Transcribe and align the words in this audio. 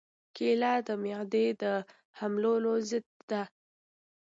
کېله 0.35 0.73
د 0.87 0.89
معدې 1.03 1.47
د 1.61 1.63
حملو 2.19 2.73
ضد 2.89 3.07
ده. 3.29 3.41